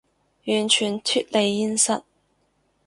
[0.47, 2.01] 完全脫離現實